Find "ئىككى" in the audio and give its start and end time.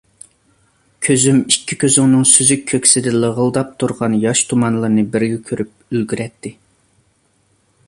1.55-1.77